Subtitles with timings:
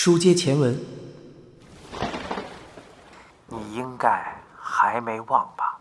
[0.00, 0.78] 书接前文，
[3.48, 5.76] 你应该还没忘吧？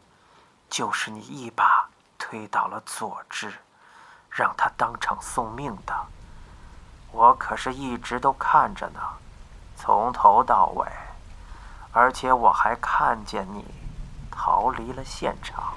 [0.67, 3.53] 就是你一把推倒了佐治，
[4.27, 5.93] 让他当场送命的。
[7.11, 8.99] 我可是一直都看着呢，
[9.75, 10.87] 从头到尾，
[11.91, 13.63] 而且我还看见你
[14.31, 15.75] 逃离了现场。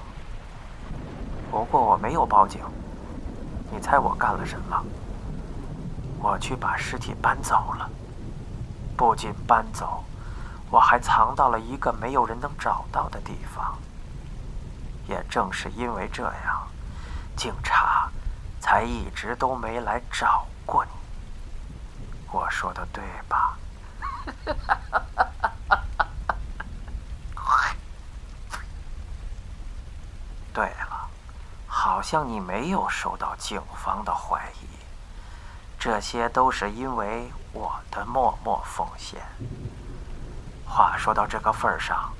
[1.51, 2.59] 不过我没有报警，
[3.71, 4.83] 你猜我干了什么？
[6.19, 7.87] 我去把尸体搬走了。
[8.97, 10.03] 不仅搬走，
[10.69, 13.77] 我还藏到了一个没有人能找到的地方。
[15.07, 16.67] 也正是因为这样，
[17.35, 18.09] 警察
[18.59, 20.91] 才一直都没来找过你。
[22.31, 23.57] 我说的对吧？
[30.53, 31.09] 对了，
[31.67, 34.67] 好像你没有受到警方的怀疑。
[35.81, 39.19] 这些都是因为我的默默奉献。
[40.63, 42.13] 话说到这个份上，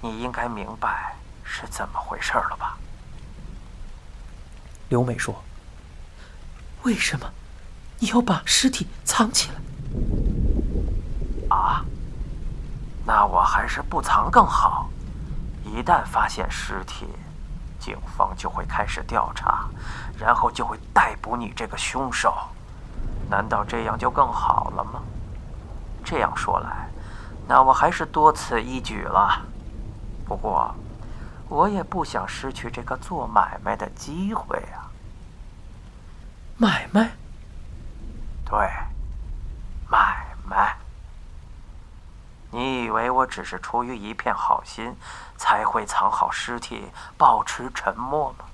[0.00, 1.14] 你应该明白
[1.44, 2.76] 是怎么回事了吧？
[4.88, 5.44] 刘美说
[6.82, 7.30] ：“为什么
[8.00, 9.60] 你要把尸体藏起来？”
[11.54, 11.84] 啊，
[13.06, 14.90] 那我还是不藏更好。
[15.64, 17.06] 一旦发现尸体，
[17.78, 19.68] 警方就会开始调查，
[20.18, 22.36] 然后就会逮捕你这个凶手。
[23.28, 25.02] 难道这样就更好了吗？
[26.04, 26.88] 这样说来，
[27.46, 29.42] 那我还是多此一举了。
[30.24, 30.74] 不过，
[31.48, 34.88] 我也不想失去这个做买卖的机会啊。
[36.56, 37.10] 买卖？
[38.44, 38.58] 对，
[39.90, 40.76] 买卖。
[42.50, 44.96] 你以为我只是出于一片好心
[45.36, 48.46] 才会藏好尸体，保持沉默吗？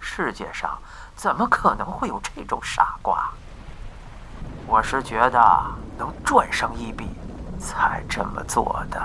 [0.00, 0.76] 世界上
[1.14, 3.30] 怎么可能会有这种傻瓜？
[4.68, 5.40] 我是觉得
[5.96, 7.06] 能赚上一笔，
[7.58, 9.00] 才这么做的。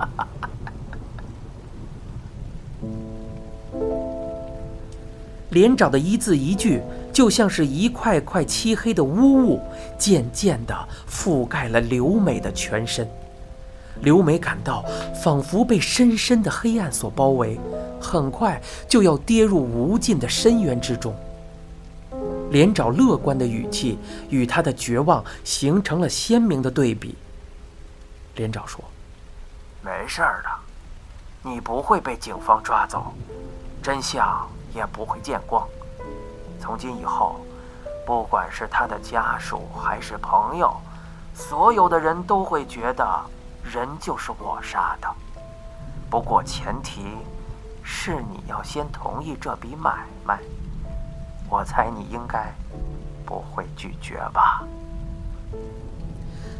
[5.50, 6.80] 连长的一字一句，
[7.12, 9.60] 就像是一块块漆黑的污物，
[9.98, 13.08] 渐渐地覆盖了刘美的全身。
[14.02, 14.84] 刘美感到
[15.22, 17.58] 仿佛被深深的黑暗所包围，
[18.00, 21.12] 很快就要跌入无尽的深渊之中。
[22.50, 27.16] 连长乐观的语气与他的绝望形成了鲜明的对比。
[28.34, 28.82] 连长说
[29.82, 30.50] ：“没事儿的，
[31.42, 33.12] 你不会被警方抓走，
[33.82, 35.66] 真相也不会见光。
[36.60, 37.40] 从今以后，
[38.04, 40.74] 不管是他的家属还是朋友，
[41.34, 43.20] 所有的人都会觉得
[43.62, 45.08] 人就是我杀的。
[46.10, 47.02] 不过前提
[47.82, 50.38] 是你要先同意这笔买卖。”
[51.50, 52.50] 我猜你应该
[53.26, 54.64] 不会拒绝吧？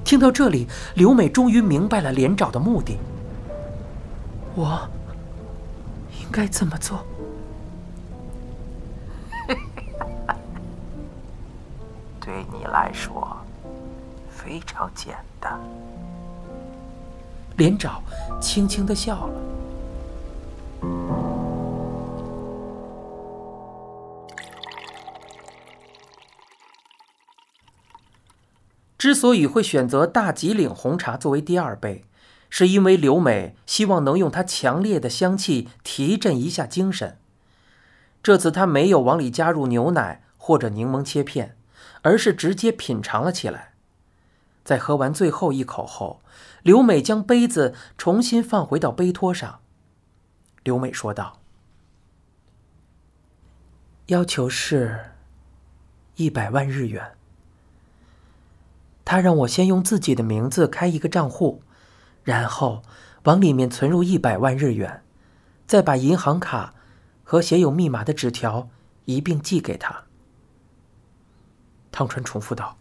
[0.05, 2.99] 听到这里，刘美终于明白了连长的目的。
[4.56, 4.81] 我
[6.21, 7.06] 应该怎么做？
[12.19, 13.37] 对你来说
[14.28, 15.61] 非常简单。
[17.57, 18.03] 连长
[18.41, 19.34] 轻轻的笑了。
[29.00, 32.05] 之所以会选择大吉岭红茶作为第二杯，
[32.50, 37.16] 是因为刘美希望能用它强烈的香气提振一下精神。
[38.22, 41.56] 这次她没有往里加入牛奶或者柠檬切片，
[42.03, 43.72] 而是直接品尝了起来。
[44.65, 46.21] 在喝完最后一口后，
[46.62, 49.60] 刘美将杯子重新放回到杯托上。
[50.62, 51.41] 刘美说道
[54.09, 55.12] ：“要求是
[56.16, 57.12] 一百万日元。”
[59.05, 61.62] 他让我先用自己的名字开一个账户，
[62.22, 62.83] 然后
[63.25, 65.03] 往里面存入一百万日元，
[65.66, 66.75] 再把银行卡
[67.25, 68.69] 和写有密码的纸条
[69.06, 70.05] 一并寄给他。
[71.91, 72.77] 汤川重复道：“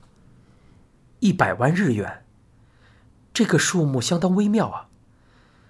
[1.19, 2.23] 一百万日元，
[3.33, 4.87] 这个数目相当微妙啊。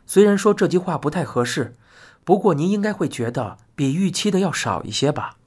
[0.06, 1.76] 虽然说这句话不太合适，
[2.24, 5.38] 不过您应该会觉得比预期的要少一些吧？”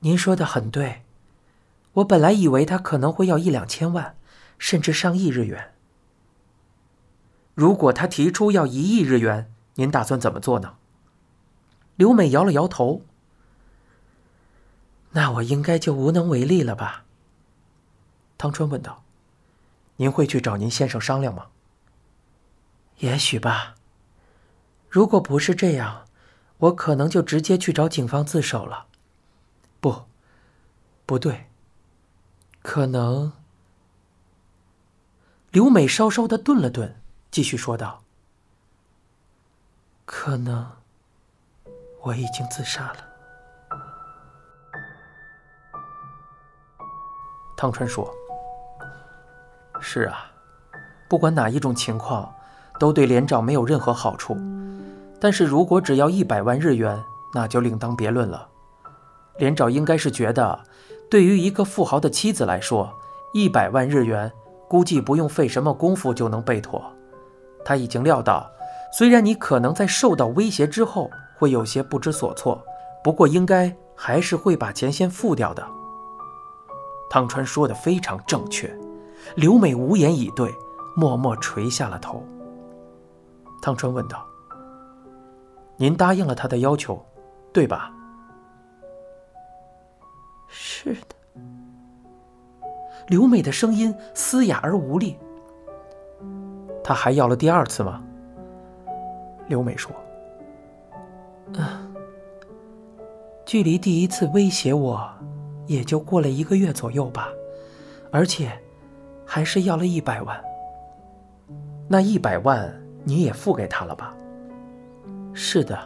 [0.00, 1.05] 您说的很对。
[1.96, 4.16] 我本来以为他可能会要一两千万，
[4.58, 5.72] 甚至上亿日元。
[7.54, 10.74] 如果他提出要一亿日元，您打算怎么做呢？
[11.94, 13.02] 刘美摇了摇头。
[15.12, 17.04] 那我应该就无能为力了吧？
[18.36, 19.02] 汤川问道。
[19.98, 21.46] 您会去找您先生商量吗？
[22.98, 23.76] 也许吧。
[24.90, 26.04] 如果不是这样，
[26.58, 28.88] 我可能就直接去找警方自首了。
[29.80, 30.04] 不，
[31.06, 31.46] 不对。
[32.66, 33.32] 可能
[35.52, 38.02] 刘美稍稍的顿了顿，继续说道
[40.04, 40.66] ：“可能
[42.02, 42.96] 我已经自杀了。”
[47.56, 48.12] 汤川说
[49.80, 50.28] ：“是啊，
[51.08, 52.34] 不管哪一种情况，
[52.80, 54.36] 都对连长没有任何好处。
[55.20, 57.00] 但是如果只要一百万日元，
[57.32, 58.48] 那就另当别论了。
[59.38, 60.64] 连长应该是觉得，
[61.08, 62.92] 对于一个富豪的妻子来说，
[63.32, 64.30] 一百万日元
[64.68, 66.82] 估计不用费什么功夫就能备妥。
[67.64, 68.50] 他已经料到，
[68.92, 72.60] 虽然你可能在受到威胁之后会有些不知所措，
[73.04, 75.66] 不过应该还是会把钱先付掉的。”
[77.08, 78.76] 汤川说的非常正确，
[79.36, 80.52] 刘美无言以对，
[80.96, 82.24] 默默垂下了头。
[83.62, 84.26] 汤川问道
[85.78, 87.04] ：“您答应了他的要求，
[87.52, 87.92] 对吧
[90.48, 91.16] ？”“是的。”
[93.08, 95.16] 刘美的声音嘶哑而无力。
[96.82, 98.02] “他还要了第二次吗？”
[99.48, 99.94] 刘美说
[101.54, 101.94] ：“嗯，
[103.44, 105.08] 距离第一次威胁我。”
[105.66, 107.28] 也就过了一个月左右吧，
[108.12, 108.56] 而且
[109.24, 110.40] 还是要了一百万。
[111.88, 112.72] 那一百万
[113.02, 114.14] 你也付给他了吧？
[115.32, 115.76] 是的，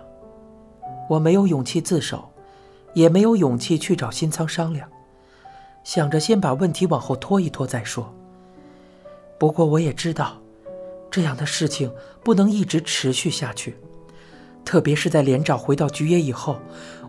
[1.09, 2.30] 我没有勇气自首，
[2.95, 4.89] 也没有勇气去找新仓商量，
[5.85, 8.15] 想着先把问题往后拖一拖再说。
[9.39, 10.39] 不过我也知道，
[11.11, 11.93] 这样的事情
[12.23, 13.77] 不能一直持续下去，
[14.65, 16.61] 特别是在连长回到菊野以后，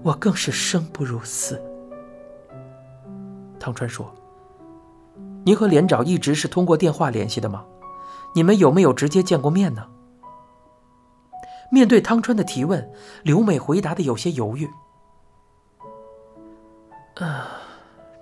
[0.03, 1.61] 我更是生不如死。
[3.59, 4.13] 汤川说
[5.45, 7.65] ：“您和连长一直是通过电话联系的吗？
[8.33, 9.87] 你们有没有直接见过面呢？”
[11.69, 12.91] 面对汤川的提问，
[13.23, 14.69] 刘美回答的有些犹豫
[17.23, 17.61] ：“啊，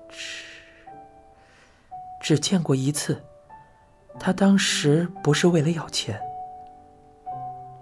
[0.09, 0.43] 只
[2.21, 3.23] 只见过一次。
[4.19, 6.19] 他当时不是为了要钱，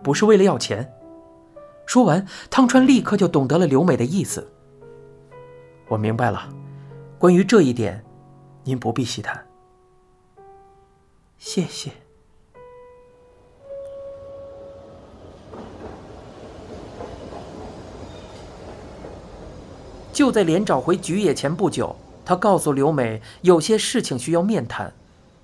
[0.03, 0.93] 不是为了要钱。”
[1.87, 4.51] 说完，汤川立刻就懂得了刘美的意思。
[5.87, 6.49] 我明白了。
[7.17, 8.03] 关于这一点，
[8.63, 9.47] 您不必细谈。
[11.37, 11.91] 谢谢。
[20.17, 24.91] 就在连找回菊野前不久，他告诉刘美有些事情需要面谈，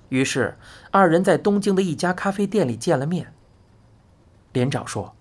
[0.08, 0.58] 于是
[0.90, 3.32] 二人在东京的一家咖啡店里见了面。
[4.52, 5.14] 连长说：“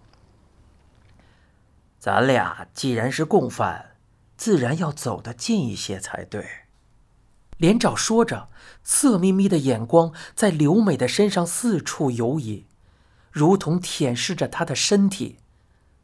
[2.02, 3.92] 咱俩既然是共犯。”
[4.36, 6.44] 自然要走得近一些才对。
[7.58, 8.50] 连长说着，
[8.84, 12.66] 色眯眯的眼光在刘美的身上四处游移，
[13.32, 15.38] 如同舔舐着她的身体。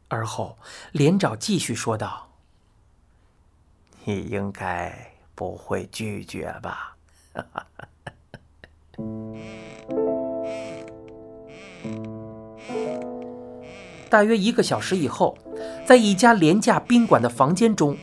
[0.10, 0.60] 而后，
[0.92, 2.29] 连长继续说道
[4.06, 6.96] ：“你应该不会拒绝吧？”
[14.10, 15.38] 大约一个小时以后，
[15.86, 17.96] 在一家廉价宾馆的房间中。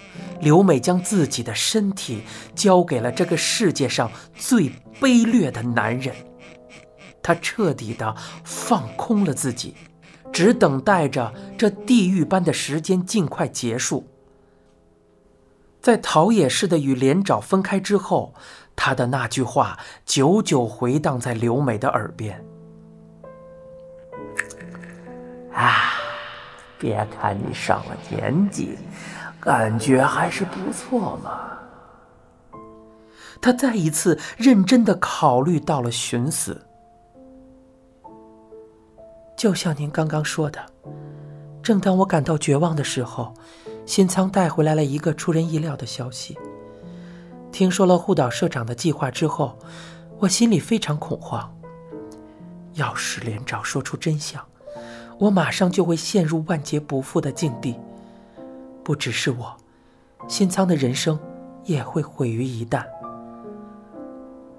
[0.42, 2.20] 刘美将自己的身体
[2.54, 4.70] 交给了这个世界上最
[5.00, 6.14] 卑劣的男人，
[7.22, 8.14] 她彻底的
[8.44, 9.74] 放空了自己，
[10.30, 14.06] 只等待着这地狱般的时间尽快结束。
[15.86, 18.34] 在陶冶式的与连长分开之后，
[18.74, 22.44] 他的那句话久久回荡在刘美的耳边
[25.54, 25.92] ：“啊，
[26.76, 28.76] 别看你上了年纪。”
[29.38, 31.56] 感觉还是不错嘛。
[33.40, 36.66] 他再一次认真的考虑到了寻死。
[39.36, 40.58] 就像您刚刚说的，
[41.62, 43.32] 正当我感到绝望的时候，
[43.86, 46.36] 新仓带回来了一个出人意料的消息。
[47.52, 49.56] 听说了护岛社长的计划之后，
[50.18, 51.50] 我心里非常恐慌。
[52.74, 54.44] 要是连长说出真相，
[55.18, 57.78] 我马上就会陷入万劫不复的境地。
[58.82, 59.56] 不只是我，
[60.28, 61.18] 新仓的人生
[61.64, 62.84] 也会毁于一旦。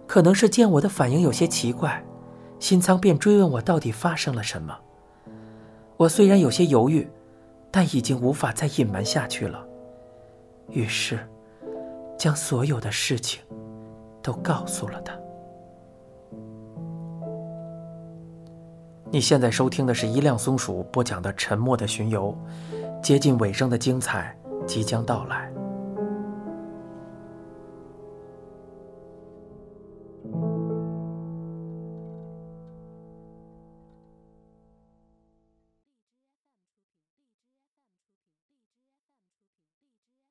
[0.08, 2.04] 可能是见我的反应有些奇怪，
[2.60, 4.76] 新仓便追问我到底发生了什么。
[5.98, 7.08] 我虽然有些犹豫，
[7.78, 9.64] 但已经无法再隐瞒下去了，
[10.72, 11.20] 于是
[12.18, 13.40] 将所有的事情
[14.20, 15.16] 都告诉了他。
[19.12, 22.36] 你现在收听的是一辆松鼠播讲的《沉默的巡游》。
[23.00, 25.54] 接近尾声的精彩即将到来。